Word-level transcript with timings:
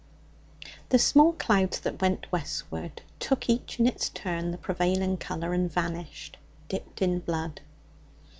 The 0.89 0.97
small 0.97 1.33
clouds 1.33 1.79
that 1.81 2.01
went 2.01 2.25
westward 2.31 3.03
took 3.19 3.47
each 3.47 3.79
in 3.79 3.85
its 3.85 4.09
turn 4.09 4.49
the 4.49 4.57
prevailing 4.57 5.17
colour, 5.17 5.53
and 5.53 5.71
vanished, 5.71 6.37
dipped 6.69 7.03
in 7.03 7.19
blood. 7.19 7.61